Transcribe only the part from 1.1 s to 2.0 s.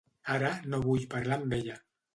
parlar amb ella.